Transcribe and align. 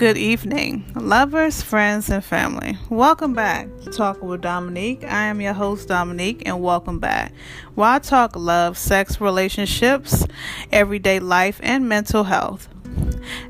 Good 0.00 0.16
evening, 0.16 0.90
lovers, 0.94 1.60
friends, 1.60 2.08
and 2.08 2.24
family. 2.24 2.78
Welcome 2.88 3.34
back 3.34 3.68
to 3.82 3.90
Talk 3.90 4.22
with 4.22 4.40
Dominique. 4.40 5.04
I 5.04 5.24
am 5.24 5.42
your 5.42 5.52
host, 5.52 5.88
Dominique, 5.88 6.44
and 6.46 6.62
welcome 6.62 7.00
back. 7.00 7.34
Where 7.74 7.90
I 7.90 7.98
talk 7.98 8.34
love, 8.34 8.78
sex, 8.78 9.20
relationships, 9.20 10.26
everyday 10.72 11.20
life, 11.20 11.60
and 11.62 11.86
mental 11.86 12.24
health. 12.24 12.66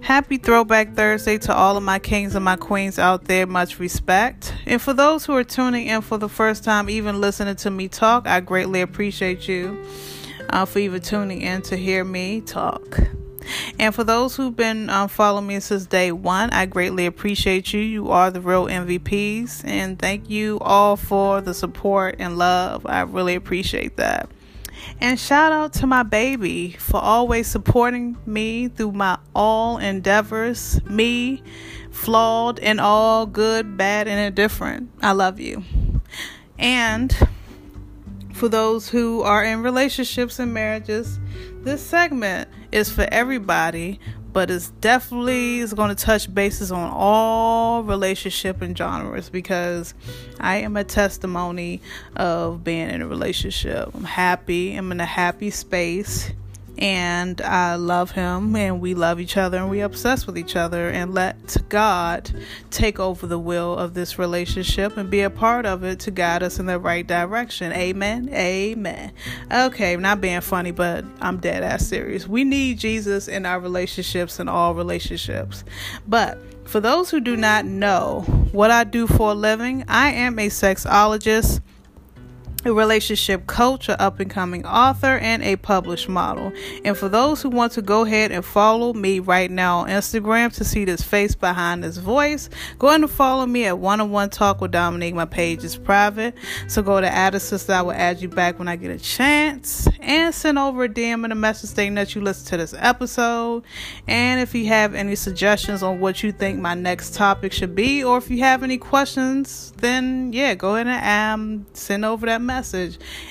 Happy 0.00 0.38
Throwback 0.38 0.96
Thursday 0.96 1.38
to 1.38 1.54
all 1.54 1.76
of 1.76 1.84
my 1.84 2.00
kings 2.00 2.34
and 2.34 2.44
my 2.44 2.56
queens 2.56 2.98
out 2.98 3.26
there. 3.26 3.46
Much 3.46 3.78
respect. 3.78 4.52
And 4.66 4.82
for 4.82 4.92
those 4.92 5.24
who 5.24 5.36
are 5.36 5.44
tuning 5.44 5.86
in 5.86 6.00
for 6.00 6.18
the 6.18 6.28
first 6.28 6.64
time, 6.64 6.90
even 6.90 7.20
listening 7.20 7.54
to 7.54 7.70
me 7.70 7.86
talk, 7.86 8.26
I 8.26 8.40
greatly 8.40 8.80
appreciate 8.80 9.46
you 9.46 9.80
uh, 10.48 10.64
for 10.64 10.80
even 10.80 11.00
tuning 11.00 11.42
in 11.42 11.62
to 11.62 11.76
hear 11.76 12.02
me 12.04 12.40
talk. 12.40 12.98
And 13.78 13.94
for 13.94 14.04
those 14.04 14.36
who've 14.36 14.54
been 14.54 14.90
um, 14.90 15.08
following 15.08 15.46
me 15.46 15.60
since 15.60 15.86
day 15.86 16.12
one, 16.12 16.50
I 16.50 16.66
greatly 16.66 17.06
appreciate 17.06 17.72
you. 17.72 17.80
You 17.80 18.10
are 18.10 18.30
the 18.30 18.40
real 18.40 18.66
MVPs. 18.66 19.64
And 19.64 19.98
thank 19.98 20.28
you 20.28 20.58
all 20.60 20.96
for 20.96 21.40
the 21.40 21.54
support 21.54 22.16
and 22.18 22.38
love. 22.38 22.86
I 22.86 23.02
really 23.02 23.34
appreciate 23.34 23.96
that. 23.96 24.28
And 25.00 25.18
shout 25.18 25.52
out 25.52 25.72
to 25.74 25.86
my 25.86 26.02
baby 26.02 26.72
for 26.72 26.98
always 26.98 27.46
supporting 27.46 28.16
me 28.26 28.68
through 28.68 28.92
my 28.92 29.18
all 29.34 29.78
endeavors, 29.78 30.82
me, 30.84 31.42
flawed 31.90 32.58
and 32.60 32.80
all 32.80 33.26
good, 33.26 33.76
bad, 33.76 34.08
and 34.08 34.20
indifferent. 34.20 34.90
I 35.02 35.12
love 35.12 35.40
you. 35.40 35.64
And 36.58 37.14
for 38.34 38.48
those 38.48 38.88
who 38.88 39.22
are 39.22 39.44
in 39.44 39.62
relationships 39.62 40.38
and 40.38 40.52
marriages, 40.54 41.18
this 41.62 41.82
segment 41.82 42.48
is 42.72 42.90
for 42.90 43.06
everybody, 43.10 44.00
but 44.32 44.50
it's 44.50 44.70
definitely 44.80 45.58
is 45.58 45.74
going 45.74 45.94
to 45.94 46.04
touch 46.04 46.32
bases 46.32 46.70
on 46.70 46.90
all 46.92 47.82
relationship 47.82 48.62
and 48.62 48.76
genres 48.76 49.28
because 49.28 49.94
I 50.38 50.56
am 50.58 50.76
a 50.76 50.84
testimony 50.84 51.80
of 52.16 52.62
being 52.62 52.90
in 52.90 53.02
a 53.02 53.08
relationship. 53.08 53.90
I'm 53.94 54.04
happy. 54.04 54.76
I'm 54.76 54.92
in 54.92 55.00
a 55.00 55.06
happy 55.06 55.50
space 55.50 56.30
and 56.80 57.40
I 57.42 57.74
love 57.74 58.12
him 58.12 58.56
and 58.56 58.80
we 58.80 58.94
love 58.94 59.20
each 59.20 59.36
other 59.36 59.58
and 59.58 59.68
we 59.68 59.80
obsess 59.80 60.26
with 60.26 60.38
each 60.38 60.56
other 60.56 60.88
and 60.88 61.12
let 61.12 61.56
God 61.68 62.30
take 62.70 62.98
over 62.98 63.26
the 63.26 63.38
will 63.38 63.76
of 63.76 63.92
this 63.92 64.18
relationship 64.18 64.96
and 64.96 65.10
be 65.10 65.20
a 65.20 65.30
part 65.30 65.66
of 65.66 65.84
it 65.84 66.00
to 66.00 66.10
guide 66.10 66.42
us 66.42 66.58
in 66.58 66.66
the 66.66 66.78
right 66.78 67.06
direction. 67.06 67.72
Amen. 67.72 68.30
Amen. 68.32 69.12
Okay, 69.52 69.96
not 69.96 70.20
being 70.20 70.40
funny, 70.40 70.70
but 70.70 71.04
I'm 71.20 71.36
dead 71.36 71.62
ass 71.62 71.86
serious. 71.86 72.26
We 72.26 72.44
need 72.44 72.78
Jesus 72.78 73.28
in 73.28 73.44
our 73.44 73.60
relationships 73.60 74.38
and 74.38 74.48
all 74.48 74.74
relationships. 74.74 75.64
But 76.08 76.38
for 76.66 76.80
those 76.80 77.10
who 77.10 77.20
do 77.20 77.36
not 77.36 77.66
know 77.66 78.22
what 78.52 78.70
I 78.70 78.84
do 78.84 79.06
for 79.06 79.32
a 79.32 79.34
living, 79.34 79.84
I 79.88 80.12
am 80.12 80.38
a 80.38 80.48
sexologist 80.48 81.60
a 82.64 82.72
relationship 82.72 83.46
coach, 83.46 83.88
an 83.88 83.96
up 83.98 84.20
and 84.20 84.30
coming 84.30 84.66
author, 84.66 85.18
and 85.18 85.42
a 85.42 85.56
published 85.56 86.08
model. 86.08 86.52
And 86.84 86.96
for 86.96 87.08
those 87.08 87.42
who 87.42 87.48
want 87.48 87.72
to 87.72 87.82
go 87.82 88.04
ahead 88.04 88.32
and 88.32 88.44
follow 88.44 88.92
me 88.92 89.18
right 89.18 89.50
now 89.50 89.78
on 89.78 89.88
Instagram 89.88 90.54
to 90.56 90.64
see 90.64 90.84
this 90.84 91.02
face 91.02 91.34
behind 91.34 91.82
this 91.82 91.96
voice, 91.96 92.50
go 92.78 92.88
ahead 92.88 93.00
and 93.00 93.10
follow 93.10 93.46
me 93.46 93.64
at 93.64 93.78
One 93.78 94.00
on 94.00 94.10
One 94.10 94.30
Talk 94.30 94.60
with 94.60 94.72
Dominique. 94.72 95.14
My 95.14 95.24
page 95.24 95.64
is 95.64 95.76
private, 95.76 96.34
so 96.68 96.82
go 96.82 97.00
to 97.00 97.08
add 97.08 97.34
a 97.34 97.40
sister. 97.40 97.72
I 97.72 97.82
will 97.82 97.92
add 97.92 98.20
you 98.20 98.28
back 98.28 98.58
when 98.58 98.68
I 98.68 98.76
get 98.76 98.90
a 98.90 98.98
chance, 98.98 99.88
and 100.00 100.34
send 100.34 100.58
over 100.58 100.84
a 100.84 100.88
DM 100.88 101.24
and 101.24 101.32
a 101.32 101.36
message 101.36 101.70
saying 101.70 101.94
that 101.94 102.14
you 102.14 102.20
listen 102.20 102.46
to 102.48 102.56
this 102.58 102.74
episode. 102.76 103.64
And 104.06 104.40
if 104.40 104.54
you 104.54 104.66
have 104.66 104.94
any 104.94 105.14
suggestions 105.14 105.82
on 105.82 106.00
what 106.00 106.22
you 106.22 106.32
think 106.32 106.58
my 106.58 106.74
next 106.74 107.14
topic 107.14 107.52
should 107.52 107.74
be, 107.74 108.04
or 108.04 108.18
if 108.18 108.30
you 108.30 108.40
have 108.40 108.62
any 108.62 108.78
questions, 108.78 109.72
then 109.78 110.32
yeah, 110.32 110.54
go 110.54 110.74
ahead 110.74 110.86
and 110.86 111.60
um, 111.60 111.66
send 111.72 112.04
over 112.04 112.26
that 112.26 112.40
message. 112.40 112.49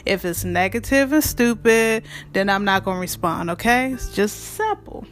If 0.06 0.26
it's 0.26 0.44
negative 0.44 1.14
and 1.14 1.24
stupid, 1.24 2.04
then 2.34 2.50
I'm 2.50 2.66
not 2.66 2.84
going 2.86 2.98
to 2.98 3.02
respond, 3.02 3.52
okay? 3.52 3.94
It's 3.94 4.14
just 4.16 4.40
simple. 4.56 5.06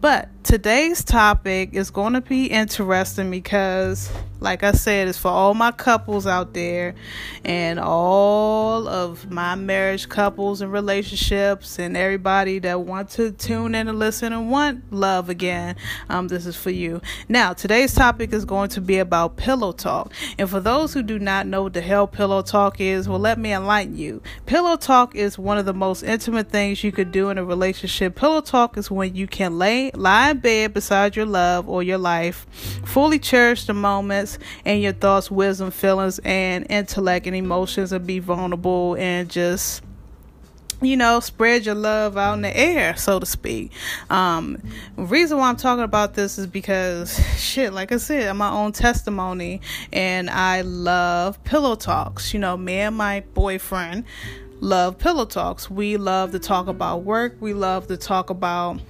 But 0.00 0.28
today's 0.44 1.02
topic 1.02 1.70
is 1.72 1.90
going 1.90 2.12
to 2.12 2.20
be 2.20 2.46
interesting 2.46 3.30
because 3.30 4.10
like 4.40 4.62
I 4.62 4.72
said, 4.72 5.08
it's 5.08 5.18
for 5.18 5.30
all 5.30 5.54
my 5.54 5.72
couples 5.72 6.26
out 6.26 6.54
there 6.54 6.94
and 7.44 7.80
all 7.80 8.86
of 8.86 9.30
my 9.30 9.54
marriage 9.56 10.08
couples 10.08 10.60
and 10.60 10.72
relationships 10.72 11.78
and 11.78 11.96
everybody 11.96 12.58
that 12.60 12.82
want 12.82 13.10
to 13.10 13.32
tune 13.32 13.74
in 13.74 13.88
and 13.88 13.98
listen 13.98 14.32
and 14.32 14.50
want 14.50 14.92
love 14.92 15.28
again. 15.28 15.74
Um, 16.08 16.28
this 16.28 16.46
is 16.46 16.56
for 16.56 16.70
you. 16.70 17.00
Now, 17.28 17.52
today's 17.52 17.94
topic 17.94 18.32
is 18.32 18.44
going 18.44 18.68
to 18.70 18.80
be 18.80 18.98
about 18.98 19.36
pillow 19.36 19.72
talk. 19.72 20.12
And 20.38 20.48
for 20.48 20.60
those 20.60 20.94
who 20.94 21.02
do 21.02 21.18
not 21.18 21.46
know 21.46 21.64
what 21.64 21.72
the 21.72 21.80
hell 21.80 22.06
pillow 22.06 22.42
talk 22.42 22.80
is, 22.80 23.08
well, 23.08 23.18
let 23.18 23.38
me 23.38 23.52
enlighten 23.52 23.96
you. 23.96 24.22
Pillow 24.46 24.76
talk 24.76 25.14
is 25.16 25.38
one 25.38 25.58
of 25.58 25.66
the 25.66 25.74
most 25.74 26.02
intimate 26.02 26.50
things 26.50 26.84
you 26.84 26.92
could 26.92 27.10
do 27.10 27.30
in 27.30 27.38
a 27.38 27.44
relationship. 27.44 28.14
Pillow 28.14 28.40
talk 28.40 28.76
is 28.76 28.90
when 28.90 29.16
you 29.16 29.26
can 29.26 29.58
lay 29.58 29.90
lie 29.92 30.30
in 30.30 30.38
bed 30.38 30.74
beside 30.74 31.16
your 31.16 31.26
love 31.26 31.68
or 31.68 31.82
your 31.82 31.98
life, 31.98 32.46
fully 32.84 33.18
cherish 33.18 33.64
the 33.64 33.74
and 34.64 34.82
your 34.82 34.92
thoughts, 34.92 35.30
wisdom, 35.30 35.70
feelings, 35.70 36.18
and 36.24 36.66
intellect 36.68 37.26
and 37.26 37.36
emotions 37.36 37.92
and 37.92 38.06
be 38.06 38.18
vulnerable 38.18 38.96
and 38.98 39.30
just 39.30 39.82
you 40.80 40.96
know, 40.96 41.18
spread 41.20 41.66
your 41.66 41.74
love 41.74 42.16
out 42.16 42.34
in 42.34 42.42
the 42.42 42.56
air, 42.56 42.96
so 42.96 43.18
to 43.18 43.26
speak. 43.26 43.72
Um, 44.10 44.62
reason 44.96 45.38
why 45.38 45.48
I'm 45.48 45.56
talking 45.56 45.82
about 45.82 46.14
this 46.14 46.38
is 46.38 46.46
because 46.46 47.18
shit, 47.36 47.72
like 47.72 47.90
I 47.90 47.96
said, 47.96 48.32
my 48.34 48.50
own 48.50 48.72
testimony, 48.72 49.60
and 49.92 50.30
I 50.30 50.60
love 50.60 51.42
pillow 51.44 51.74
talks. 51.74 52.32
You 52.32 52.40
know, 52.40 52.56
me 52.56 52.74
and 52.74 52.96
my 52.96 53.24
boyfriend 53.34 54.04
love 54.60 54.98
pillow 54.98 55.24
talks. 55.24 55.70
We 55.70 55.96
love 55.96 56.32
to 56.32 56.38
talk 56.38 56.68
about 56.68 57.02
work. 57.02 57.36
We 57.40 57.54
love 57.54 57.88
to 57.88 57.96
talk 57.96 58.30
about 58.30 58.80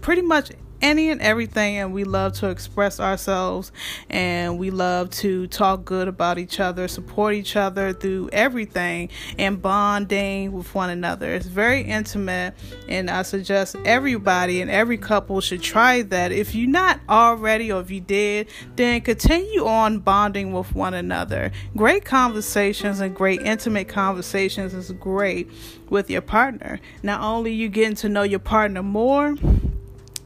pretty 0.00 0.22
much 0.22 0.50
any 0.84 1.08
and 1.08 1.22
everything 1.22 1.76
and 1.78 1.94
we 1.94 2.04
love 2.04 2.34
to 2.34 2.50
express 2.50 3.00
ourselves 3.00 3.72
and 4.10 4.58
we 4.58 4.70
love 4.70 5.08
to 5.08 5.46
talk 5.46 5.82
good 5.86 6.08
about 6.08 6.38
each 6.38 6.60
other, 6.60 6.86
support 6.88 7.32
each 7.32 7.56
other 7.56 7.94
through 7.94 8.28
everything 8.34 9.08
and 9.38 9.62
bonding 9.62 10.52
with 10.52 10.74
one 10.74 10.90
another. 10.90 11.32
It's 11.32 11.46
very 11.46 11.80
intimate 11.80 12.54
and 12.86 13.08
I 13.08 13.22
suggest 13.22 13.76
everybody 13.86 14.60
and 14.60 14.70
every 14.70 14.98
couple 14.98 15.40
should 15.40 15.62
try 15.62 16.02
that. 16.02 16.32
If 16.32 16.54
you're 16.54 16.68
not 16.68 17.00
already 17.08 17.72
or 17.72 17.80
if 17.80 17.90
you 17.90 18.02
did, 18.02 18.48
then 18.76 19.00
continue 19.00 19.64
on 19.64 20.00
bonding 20.00 20.52
with 20.52 20.74
one 20.74 20.92
another. 20.92 21.50
Great 21.74 22.04
conversations 22.04 23.00
and 23.00 23.16
great 23.16 23.40
intimate 23.40 23.88
conversations 23.88 24.74
is 24.74 24.92
great 24.92 25.50
with 25.88 26.10
your 26.10 26.20
partner. 26.20 26.78
Not 27.02 27.22
only 27.22 27.54
you 27.54 27.70
getting 27.70 27.96
to 27.96 28.10
know 28.10 28.22
your 28.22 28.38
partner 28.38 28.82
more, 28.82 29.34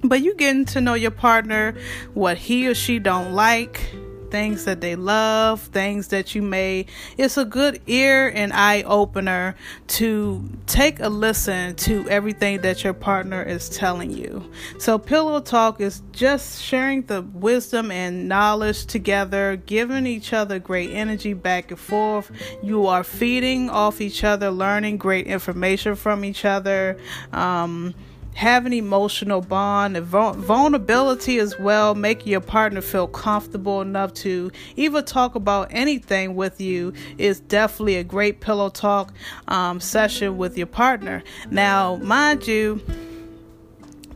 but 0.02 0.22
you 0.22 0.34
getting 0.36 0.64
to 0.64 0.80
know 0.80 0.94
your 0.94 1.10
partner 1.10 1.74
what 2.14 2.36
he 2.36 2.68
or 2.68 2.74
she 2.74 2.98
don't 2.98 3.32
like 3.32 3.92
things 4.30 4.64
that 4.64 4.80
they 4.80 4.94
love 4.94 5.60
things 5.60 6.08
that 6.08 6.34
you 6.34 6.42
may 6.42 6.86
it's 7.16 7.36
a 7.36 7.44
good 7.44 7.80
ear 7.86 8.30
and 8.34 8.52
eye 8.52 8.82
opener 8.82 9.54
to 9.86 10.48
take 10.66 11.00
a 11.00 11.08
listen 11.08 11.74
to 11.76 12.08
everything 12.08 12.60
that 12.60 12.84
your 12.84 12.92
partner 12.92 13.42
is 13.42 13.68
telling 13.68 14.10
you. 14.10 14.50
So 14.78 14.98
pillow 14.98 15.40
talk 15.40 15.80
is 15.80 16.02
just 16.12 16.62
sharing 16.62 17.02
the 17.02 17.22
wisdom 17.22 17.90
and 17.90 18.28
knowledge 18.28 18.86
together 18.86 19.56
giving 19.56 20.06
each 20.06 20.32
other 20.32 20.58
great 20.58 20.90
energy 20.90 21.32
back 21.32 21.70
and 21.70 21.80
forth. 21.80 22.30
You 22.62 22.86
are 22.86 23.04
feeding 23.04 23.70
off 23.70 24.00
each 24.00 24.24
other 24.24 24.50
learning 24.50 24.98
great 24.98 25.26
information 25.26 25.94
from 25.94 26.24
each 26.24 26.44
other. 26.44 26.98
Um, 27.32 27.94
have 28.34 28.66
an 28.66 28.72
emotional 28.72 29.40
bond 29.40 29.96
and 29.96 30.06
vulnerability 30.06 31.38
as 31.38 31.58
well 31.58 31.94
make 31.94 32.26
your 32.26 32.40
partner 32.40 32.80
feel 32.80 33.06
comfortable 33.08 33.80
enough 33.80 34.14
to 34.14 34.50
even 34.76 35.04
talk 35.04 35.34
about 35.34 35.68
anything 35.70 36.36
with 36.36 36.60
you 36.60 36.92
is 37.18 37.40
definitely 37.40 37.96
a 37.96 38.04
great 38.04 38.40
pillow 38.40 38.68
talk 38.68 39.12
um, 39.48 39.80
session 39.80 40.36
with 40.36 40.56
your 40.56 40.66
partner. 40.66 41.22
Now 41.50 41.96
mind 41.96 42.46
you 42.46 42.80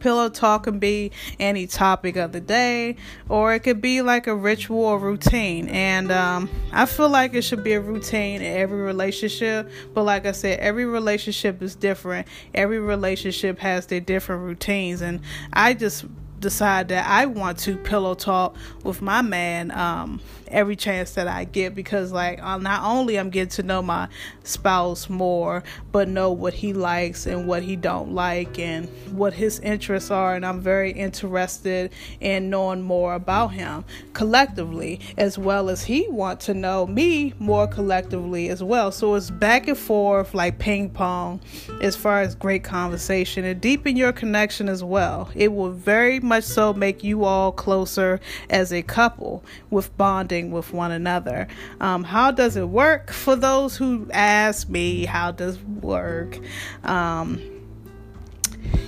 pillow 0.02 0.28
talk 0.28 0.64
can 0.64 0.78
be 0.78 1.12
any 1.38 1.66
topic 1.66 2.16
of 2.16 2.32
the 2.32 2.40
day, 2.40 2.96
or 3.28 3.54
it 3.54 3.60
could 3.60 3.80
be 3.80 4.02
like 4.02 4.26
a 4.26 4.34
ritual 4.34 4.84
or 4.84 4.98
routine. 4.98 5.68
And 5.68 6.10
um, 6.10 6.50
I 6.72 6.86
feel 6.86 7.08
like 7.08 7.34
it 7.34 7.42
should 7.42 7.64
be 7.64 7.72
a 7.74 7.80
routine 7.80 8.42
in 8.42 8.56
every 8.56 8.80
relationship. 8.80 9.70
But 9.94 10.02
like 10.02 10.26
I 10.26 10.32
said, 10.32 10.58
every 10.58 10.84
relationship 10.84 11.62
is 11.62 11.74
different. 11.74 12.26
Every 12.54 12.80
relationship 12.80 13.58
has 13.60 13.86
their 13.86 14.00
different 14.00 14.42
routines, 14.42 15.00
and 15.00 15.20
I 15.52 15.74
just 15.74 16.04
decide 16.42 16.88
that 16.88 17.08
I 17.08 17.26
want 17.26 17.58
to 17.60 17.76
pillow 17.76 18.14
talk 18.14 18.56
with 18.84 19.00
my 19.00 19.22
man 19.22 19.70
um, 19.70 20.20
every 20.48 20.76
chance 20.76 21.12
that 21.12 21.26
I 21.26 21.44
get 21.44 21.74
because 21.74 22.12
like 22.12 22.42
uh, 22.42 22.58
not 22.58 22.82
only 22.84 23.18
I'm 23.18 23.30
getting 23.30 23.48
to 23.50 23.62
know 23.62 23.80
my 23.80 24.08
spouse 24.44 25.08
more, 25.08 25.62
but 25.90 26.08
know 26.08 26.30
what 26.30 26.52
he 26.52 26.72
likes 26.72 27.26
and 27.26 27.46
what 27.46 27.62
he 27.62 27.76
don't 27.76 28.12
like 28.12 28.58
and 28.58 28.88
what 29.12 29.32
his 29.32 29.58
interests 29.60 30.10
are, 30.10 30.34
and 30.34 30.44
I'm 30.44 30.60
very 30.60 30.92
interested 30.92 31.92
in 32.20 32.50
knowing 32.50 32.82
more 32.82 33.14
about 33.14 33.48
him 33.48 33.84
collectively 34.12 35.00
as 35.16 35.38
well 35.38 35.70
as 35.70 35.84
he 35.84 36.06
want 36.08 36.40
to 36.40 36.54
know 36.54 36.86
me 36.86 37.32
more 37.38 37.66
collectively 37.66 38.48
as 38.48 38.62
well. 38.62 38.92
So 38.92 39.14
it's 39.14 39.30
back 39.30 39.68
and 39.68 39.78
forth 39.78 40.34
like 40.34 40.58
ping 40.58 40.90
pong 40.90 41.40
as 41.80 41.96
far 41.96 42.20
as 42.20 42.34
great 42.34 42.64
conversation 42.64 43.44
and 43.44 43.60
deepen 43.60 43.96
your 43.96 44.12
connection 44.12 44.68
as 44.68 44.84
well. 44.84 45.30
It 45.34 45.52
will 45.52 45.70
very 45.70 46.20
much 46.20 46.31
so 46.40 46.72
make 46.72 47.02
you 47.04 47.24
all 47.24 47.52
closer 47.52 48.20
as 48.50 48.72
a 48.72 48.82
couple 48.82 49.44
with 49.70 49.96
bonding 49.96 50.50
with 50.50 50.72
one 50.72 50.90
another. 50.90 51.48
Um, 51.80 52.04
how 52.04 52.30
does 52.30 52.56
it 52.56 52.68
work? 52.68 53.10
For 53.12 53.36
those 53.36 53.76
who 53.76 54.08
ask 54.12 54.68
me, 54.68 55.04
how 55.04 55.32
does 55.32 55.56
it 55.56 55.66
work? 55.66 56.38
Um, 56.84 57.40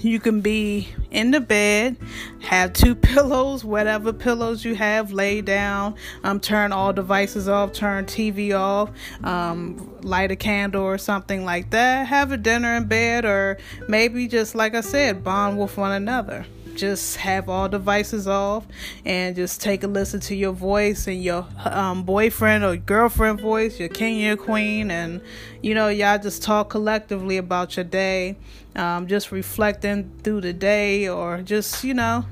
you 0.05 0.20
can 0.20 0.43
be 0.43 0.88
in 1.11 1.31
the 1.31 1.41
bed, 1.41 1.96
have 2.41 2.73
two 2.73 2.94
pillows, 2.94 3.64
whatever 3.64 4.12
pillows 4.12 4.64
you 4.64 4.75
have, 4.75 5.12
lay 5.12 5.40
down, 5.40 5.94
um, 6.23 6.40
turn 6.40 6.73
all 6.73 6.93
devices 6.93 7.49
off, 7.49 7.73
turn 7.73 8.05
TV 8.05 8.58
off, 8.58 8.90
um, 9.23 9.99
light 10.02 10.31
a 10.31 10.37
candle 10.37 10.82
or 10.82 10.99
something 10.99 11.44
like 11.44 11.70
that, 11.70 12.06
have 12.06 12.32
a 12.32 12.37
dinner 12.37 12.76
in 12.76 12.85
bed, 12.85 13.25
or 13.25 13.58
maybe 13.88 14.29
just 14.29 14.55
like 14.55 14.75
I 14.75 14.82
said, 14.82 15.25
bond 15.25 15.58
with 15.58 15.76
one 15.76 15.93
another 15.93 16.44
just 16.76 17.17
have 17.17 17.49
all 17.49 17.69
devices 17.69 18.26
off 18.26 18.67
and 19.05 19.37
just 19.37 19.61
take 19.61 19.82
a 19.82 19.87
listen 19.87 20.21
to 20.21 20.35
your 20.35 20.53
voice 20.53 21.06
and 21.06 21.23
your 21.23 21.47
um, 21.65 22.03
boyfriend 22.03 22.65
or 22.65 22.76
girlfriend 22.76 23.41
voice, 23.41 23.79
your 23.79 23.88
king, 23.88 24.19
your 24.19 24.37
queen, 24.37 24.91
and 24.91 25.21
you 25.62 25.75
know, 25.75 25.88
y'all 25.88 26.19
just 26.19 26.43
talk 26.43 26.71
collectively 26.71 27.37
about 27.37 27.76
your 27.76 27.85
day, 27.85 28.37
um, 28.76 29.06
just 29.06 29.32
reflecting 29.32 30.11
through 30.23 30.41
the 30.41 30.53
day, 30.53 31.09
or 31.09 31.43
just 31.43 31.85
you 31.85 31.94
know, 31.94 32.25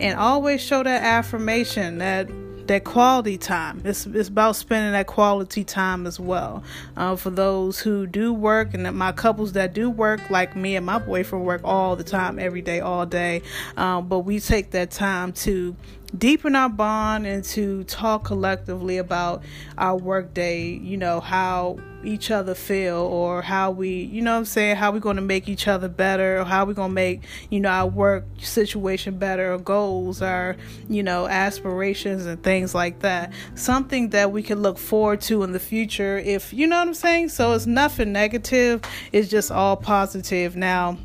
and 0.00 0.18
always 0.18 0.60
show 0.60 0.82
that 0.82 1.02
affirmation 1.02 1.98
that 1.98 2.28
that 2.68 2.84
quality 2.84 3.38
time. 3.38 3.82
It's 3.84 4.06
it's 4.06 4.28
about 4.28 4.56
spending 4.56 4.92
that 4.92 5.06
quality 5.06 5.64
time 5.64 6.06
as 6.06 6.18
well. 6.18 6.62
Uh, 6.96 7.16
for 7.16 7.30
those 7.30 7.80
who 7.80 8.06
do 8.06 8.32
work 8.32 8.74
and 8.74 8.90
my 8.96 9.12
couples 9.12 9.52
that 9.52 9.74
do 9.74 9.90
work, 9.90 10.30
like 10.30 10.56
me 10.56 10.76
and 10.76 10.86
my 10.86 10.98
boyfriend 10.98 11.44
work 11.44 11.60
all 11.64 11.96
the 11.96 12.04
time, 12.04 12.38
every 12.38 12.62
day, 12.62 12.80
all 12.80 13.06
day. 13.06 13.42
Um, 13.76 14.08
but 14.08 14.20
we 14.20 14.40
take 14.40 14.70
that 14.72 14.90
time 14.90 15.32
to 15.32 15.76
deepen 16.16 16.54
our 16.54 16.68
bond 16.68 17.26
and 17.26 17.44
to 17.44 17.84
talk 17.84 18.24
collectively 18.24 18.98
about 18.98 19.42
our 19.78 19.96
workday, 19.96 20.64
you 20.64 20.96
know, 20.96 21.20
how 21.20 21.78
each 22.04 22.30
other 22.30 22.54
feel 22.54 22.96
or 22.96 23.40
how 23.40 23.70
we, 23.70 24.02
you 24.02 24.20
know 24.20 24.36
I'm 24.36 24.44
saying, 24.44 24.76
how 24.76 24.92
we're 24.92 24.98
going 24.98 25.16
to 25.16 25.22
make 25.22 25.48
each 25.48 25.66
other 25.66 25.88
better 25.88 26.40
or 26.40 26.44
how 26.44 26.64
we're 26.66 26.74
going 26.74 26.90
to 26.90 26.94
make, 26.94 27.22
you 27.50 27.60
know, 27.60 27.70
our 27.70 27.86
work 27.86 28.24
situation 28.38 29.18
better 29.18 29.54
or 29.54 29.58
goals, 29.58 30.20
our, 30.20 30.56
you 30.88 31.02
know, 31.02 31.26
aspirations 31.26 32.26
and 32.26 32.42
things 32.42 32.74
like 32.74 33.00
that. 33.00 33.32
Something 33.54 34.10
that 34.10 34.32
we 34.32 34.42
can 34.42 34.60
look 34.60 34.78
forward 34.78 35.22
to 35.22 35.42
in 35.42 35.52
the 35.52 35.60
future 35.60 36.18
if, 36.18 36.52
you 36.52 36.66
know 36.66 36.78
what 36.78 36.88
I'm 36.88 36.94
saying? 36.94 37.30
So 37.30 37.52
it's 37.52 37.66
nothing 37.66 38.12
negative, 38.12 38.82
it's 39.12 39.28
just 39.28 39.50
all 39.50 39.76
positive. 39.76 40.56
Now, 40.56 40.98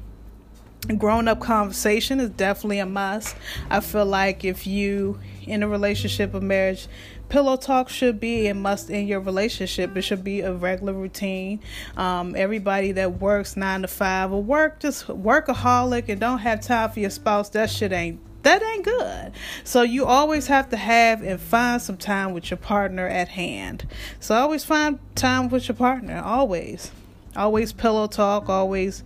grown 0.98 1.28
up 1.28 1.40
conversation 1.40 2.20
is 2.20 2.30
definitely 2.32 2.80
a 2.80 2.86
must. 2.86 3.36
I 3.70 3.80
feel 3.80 4.06
like 4.06 4.44
if 4.44 4.66
you 4.66 5.20
in 5.44 5.64
a 5.64 5.68
relationship 5.68 6.34
or 6.34 6.42
marriage, 6.42 6.88
pillow 7.28 7.58
talk 7.58 7.90
should 7.90 8.20
be 8.20 8.48
a 8.48 8.54
must 8.54 8.90
in 8.90 9.08
your 9.08 9.20
relationship. 9.20 9.96
It 9.96 10.02
should 10.02 10.24
be 10.24 10.42
a 10.42 10.54
regular 10.54 10.94
routine. 10.94 11.60
Um, 11.96 12.36
everybody 12.36 12.92
that 12.94 13.20
works 13.20 13.56
nine 13.56 13.82
to 13.84 13.88
five 13.88 14.32
or 14.32 14.42
work 14.42 14.80
just 14.80 15.08
workaholic 15.08 16.10
and 16.10 16.20
don't 16.20 16.40
have 16.40 16.62
time 16.62 16.92
for 16.92 17.00
your 17.00 17.10
spouse, 17.10 17.50
that 17.50 17.70
shit 17.70 17.92
ain't 17.92 18.20
that 18.44 18.64
ain't 18.64 18.86
good. 18.86 19.34
So 19.66 19.82
you 19.82 20.06
always 20.06 20.48
have 20.48 20.70
to 20.70 20.78
have 20.78 21.22
and 21.22 21.40
find 21.40 21.82
some 21.82 21.98
time 21.98 22.34
with 22.34 22.50
your 22.50 22.58
partner 22.58 23.06
at 23.06 23.28
hand. 23.28 23.86
So 24.22 24.34
always 24.34 24.64
find 24.64 24.98
time 25.16 25.50
with 25.50 25.68
your 25.68 25.76
partner, 25.76 26.22
always. 26.24 26.92
Always 27.36 27.72
pillow 27.72 28.08
talk, 28.08 28.50
always, 28.50 29.04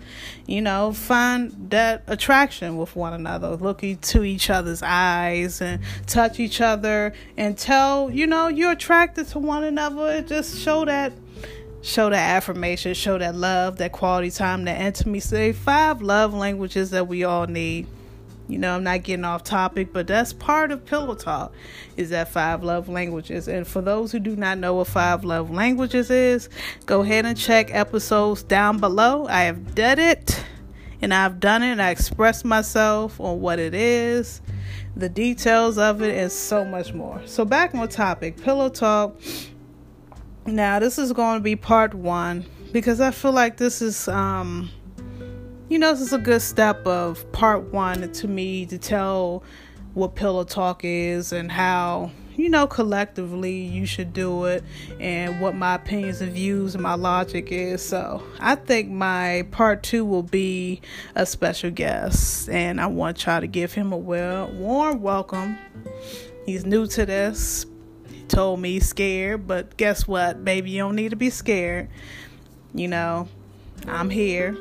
you 0.47 0.61
know, 0.61 0.93
find 0.93 1.69
that 1.69 2.03
attraction 2.07 2.77
with 2.77 2.95
one 2.95 3.13
another, 3.13 3.55
look 3.55 3.83
into 3.83 4.23
each 4.23 4.49
other's 4.49 4.81
eyes 4.81 5.61
and 5.61 5.83
touch 6.07 6.39
each 6.39 6.61
other 6.61 7.13
and 7.37 7.57
tell, 7.57 8.09
you 8.09 8.25
know, 8.25 8.47
you're 8.47 8.71
attracted 8.71 9.27
to 9.29 9.39
one 9.39 9.63
another. 9.63 10.21
Just 10.21 10.59
show 10.59 10.85
that 10.85 11.13
show 11.81 12.09
that 12.09 12.35
affirmation, 12.37 12.93
show 12.93 13.17
that 13.17 13.35
love, 13.35 13.77
that 13.77 13.91
quality 13.91 14.31
time, 14.31 14.63
that 14.65 14.79
intimacy. 14.79 15.51
Five 15.51 16.01
love 16.01 16.33
languages 16.33 16.91
that 16.91 17.07
we 17.07 17.25
all 17.25 17.45
need. 17.45 17.87
You 18.47 18.57
know, 18.57 18.75
I'm 18.75 18.83
not 18.83 19.03
getting 19.03 19.23
off 19.23 19.43
topic, 19.43 19.93
but 19.93 20.05
that's 20.05 20.33
part 20.33 20.71
of 20.71 20.85
Pillow 20.85 21.15
Talk 21.15 21.53
is 21.95 22.09
that 22.09 22.29
five 22.29 22.61
love 22.61 22.89
languages. 22.89 23.47
And 23.47 23.65
for 23.65 23.81
those 23.81 24.11
who 24.11 24.19
do 24.19 24.35
not 24.35 24.57
know 24.57 24.75
what 24.75 24.87
five 24.87 25.23
love 25.23 25.49
languages 25.49 26.09
is, 26.09 26.49
go 26.85 27.01
ahead 27.01 27.25
and 27.25 27.37
check 27.37 27.73
episodes 27.73 28.43
down 28.43 28.79
below. 28.79 29.27
I 29.27 29.43
have 29.43 29.75
done 29.75 29.97
it 29.99 30.43
and 31.03 31.13
I've 31.13 31.41
done 31.41 31.63
it 31.63 31.79
I 31.79 31.89
expressed 31.89 32.45
myself 32.45 33.19
on 33.19 33.41
what 33.41 33.59
it 33.59 33.73
is, 33.73 34.41
the 34.95 35.09
details 35.09 35.77
of 35.77 36.01
it, 36.01 36.17
and 36.17 36.31
so 36.31 36.63
much 36.63 36.93
more. 36.93 37.21
So 37.25 37.43
back 37.43 37.75
on 37.75 37.87
topic, 37.89 38.41
Pillow 38.41 38.69
Talk. 38.69 39.19
Now 40.45 40.79
this 40.79 40.97
is 40.97 41.11
going 41.11 41.39
to 41.39 41.43
be 41.43 41.57
part 41.57 41.93
one 41.93 42.45
because 42.71 43.01
I 43.01 43.11
feel 43.11 43.33
like 43.33 43.57
this 43.57 43.81
is 43.81 44.07
um 44.07 44.69
you 45.73 45.79
know, 45.79 45.91
this 45.91 46.01
is 46.01 46.13
a 46.13 46.19
good 46.19 46.43
step 46.43 46.85
of 46.85 47.31
part 47.31 47.73
one 47.73 48.11
to 48.11 48.27
me 48.27 48.63
to 48.63 48.77
tell 48.77 49.41
what 49.95 50.13
pillow 50.13 50.43
talk 50.43 50.81
is 50.83 51.33
and 51.33 51.51
how 51.51 52.11
you 52.35 52.47
know 52.47 52.67
collectively 52.67 53.57
you 53.57 53.83
should 53.83 54.13
do 54.13 54.45
it 54.45 54.63
and 54.99 55.41
what 55.41 55.55
my 55.55 55.73
opinions 55.73 56.21
and 56.21 56.31
views 56.31 56.75
and 56.75 56.83
my 56.83 56.93
logic 56.93 57.51
is. 57.51 57.83
So 57.83 58.21
i 58.39 58.53
think 58.53 58.91
my 58.91 59.47
part 59.49 59.81
two 59.81 60.05
will 60.05 60.21
be 60.21 60.79
a 61.15 61.25
special 61.25 61.71
guest 61.71 62.49
and 62.49 62.79
i 62.79 62.85
want 62.85 63.25
y'all 63.25 63.41
to 63.41 63.47
give 63.47 63.73
him 63.73 63.91
a 63.91 63.97
well 63.97 64.51
warm 64.51 65.01
welcome. 65.01 65.57
He's 66.45 66.67
new 66.67 66.85
to 66.85 67.03
this. 67.03 67.65
He 68.11 68.21
told 68.25 68.59
me 68.59 68.73
he's 68.73 68.87
scared 68.87 69.47
but 69.47 69.75
guess 69.75 70.07
what? 70.07 70.45
Baby 70.45 70.69
you 70.69 70.83
don't 70.83 70.95
need 70.95 71.09
to 71.09 71.15
be 71.15 71.31
scared. 71.31 71.89
You 72.75 72.89
know 72.89 73.27
i'm 73.87 74.11
here 74.11 74.55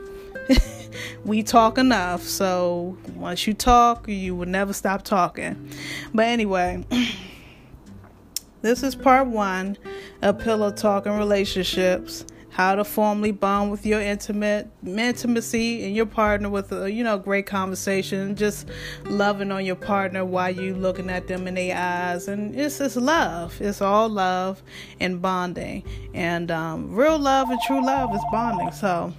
we 1.25 1.43
talk 1.43 1.79
enough. 1.79 2.23
So 2.23 2.96
once 3.15 3.46
you 3.46 3.55
talk, 3.55 4.08
you 4.08 4.35
will 4.35 4.46
never 4.46 4.73
stop 4.73 5.03
talking. 5.03 5.70
But 6.13 6.27
anyway, 6.27 6.85
this 8.63 8.82
is 8.82 8.94
part 8.94 9.29
one 9.29 9.79
of 10.20 10.39
Pillow 10.39 10.73
Talk 10.73 11.06
and 11.06 11.19
Relationships. 11.19 12.25
How 12.51 12.75
to 12.75 12.85
formally 12.85 13.32
bond 13.32 13.70
with 13.70 13.87
your 13.87 14.03
intimate 14.03 14.70
intimacy 14.85 15.87
and 15.87 15.96
your 15.96 16.05
partner 16.05 16.51
with 16.51 16.70
a 16.70 16.93
you 16.93 17.03
know 17.03 17.17
great 17.17 17.46
conversation, 17.46 18.37
just 18.37 18.69
loving 19.06 19.51
on 19.51 19.65
your 19.65 19.75
partner 19.75 20.23
while 20.23 20.51
you 20.51 20.75
looking 20.75 21.08
at 21.08 21.29
them 21.29 21.49
in 21.49 21.55
their 21.55 21.75
eyes, 21.75 22.29
and 22.29 22.55
it's 22.55 22.77
just 22.77 22.99
love. 22.99 23.58
It's 23.58 23.81
all 23.81 24.11
love 24.11 24.63
and 25.01 25.23
bonding, 25.23 25.82
and 26.13 26.51
um, 26.51 26.94
real 26.94 27.19
love 27.19 27.49
and 27.49 27.58
true 27.63 27.82
love 27.82 28.15
is 28.15 28.23
bonding. 28.31 28.70
So 28.73 29.15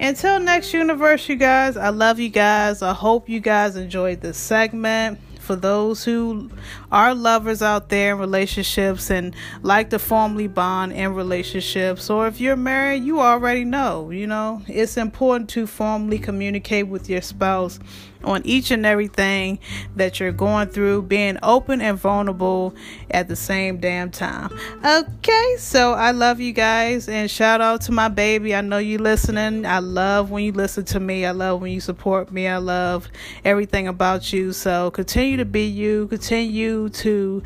until 0.00 0.40
next 0.40 0.72
universe, 0.72 1.28
you 1.28 1.36
guys, 1.36 1.76
I 1.76 1.90
love 1.90 2.18
you 2.18 2.28
guys. 2.28 2.82
I 2.82 2.92
hope 2.92 3.28
you 3.28 3.40
guys 3.40 3.76
enjoyed 3.76 4.20
this 4.20 4.38
segment. 4.38 5.18
For 5.40 5.56
those 5.56 6.02
who 6.02 6.50
are 6.90 7.14
lovers 7.14 7.60
out 7.60 7.90
there 7.90 8.14
in 8.14 8.18
relationships 8.18 9.10
and 9.10 9.36
like 9.60 9.90
to 9.90 9.98
formally 9.98 10.46
bond 10.46 10.92
in 10.92 11.14
relationships, 11.14 12.08
or 12.08 12.26
if 12.26 12.40
you're 12.40 12.56
married, 12.56 13.04
you 13.04 13.20
already 13.20 13.66
know, 13.66 14.10
you 14.10 14.26
know, 14.26 14.62
it's 14.66 14.96
important 14.96 15.50
to 15.50 15.66
formally 15.66 16.18
communicate 16.18 16.88
with 16.88 17.10
your 17.10 17.20
spouse 17.20 17.78
on 18.24 18.42
each 18.44 18.70
and 18.70 18.84
everything 18.84 19.58
that 19.96 20.20
you're 20.20 20.32
going 20.32 20.68
through, 20.68 21.02
being 21.02 21.38
open 21.42 21.80
and 21.80 21.98
vulnerable 21.98 22.74
at 23.10 23.28
the 23.28 23.36
same 23.36 23.78
damn 23.78 24.10
time. 24.10 24.50
Okay, 24.84 25.56
so 25.58 25.92
I 25.92 26.10
love 26.10 26.40
you 26.40 26.52
guys 26.52 27.08
and 27.08 27.30
shout 27.30 27.60
out 27.60 27.82
to 27.82 27.92
my 27.92 28.08
baby. 28.08 28.54
I 28.54 28.60
know 28.60 28.78
you 28.78 28.98
listening. 28.98 29.66
I 29.66 29.78
love 29.78 30.30
when 30.30 30.44
you 30.44 30.52
listen 30.52 30.84
to 30.86 31.00
me. 31.00 31.24
I 31.24 31.30
love 31.30 31.60
when 31.60 31.72
you 31.72 31.80
support 31.80 32.32
me. 32.32 32.48
I 32.48 32.58
love 32.58 33.08
everything 33.44 33.88
about 33.88 34.32
you. 34.32 34.52
So 34.52 34.90
continue 34.90 35.36
to 35.36 35.44
be 35.44 35.66
you. 35.66 36.08
Continue 36.08 36.88
to 36.90 37.42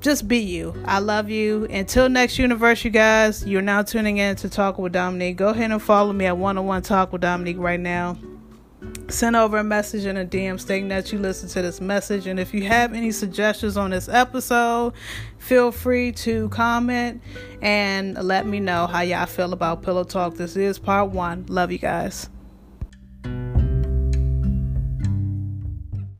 just 0.00 0.28
be 0.28 0.38
you. 0.38 0.74
I 0.84 1.00
love 1.00 1.28
you. 1.28 1.64
Until 1.70 2.08
next 2.08 2.38
universe, 2.38 2.84
you 2.84 2.90
guys, 2.90 3.44
you're 3.46 3.62
now 3.62 3.82
tuning 3.82 4.18
in 4.18 4.36
to 4.36 4.48
Talk 4.48 4.78
with 4.78 4.92
Dominique. 4.92 5.36
Go 5.36 5.48
ahead 5.48 5.70
and 5.70 5.82
follow 5.82 6.12
me 6.12 6.26
at 6.26 6.36
101 6.36 6.82
Talk 6.82 7.12
with 7.12 7.22
Dominique 7.22 7.58
right 7.58 7.80
now. 7.80 8.16
Send 9.08 9.36
over 9.36 9.58
a 9.58 9.64
message 9.64 10.04
in 10.04 10.16
a 10.16 10.24
DM 10.24 10.60
stating 10.60 10.88
that 10.88 11.12
you 11.12 11.18
listen 11.18 11.48
to 11.48 11.62
this 11.62 11.80
message. 11.80 12.26
And 12.26 12.38
if 12.38 12.52
you 12.52 12.64
have 12.64 12.94
any 12.94 13.10
suggestions 13.10 13.76
on 13.76 13.90
this 13.90 14.08
episode, 14.08 14.92
feel 15.38 15.72
free 15.72 16.12
to 16.12 16.48
comment 16.50 17.22
and 17.62 18.14
let 18.22 18.46
me 18.46 18.60
know 18.60 18.86
how 18.86 19.00
y'all 19.00 19.26
feel 19.26 19.52
about 19.52 19.82
Pillow 19.82 20.04
Talk. 20.04 20.34
This 20.34 20.56
is 20.56 20.78
part 20.78 21.10
one. 21.10 21.46
Love 21.48 21.72
you 21.72 21.78
guys. 21.78 22.28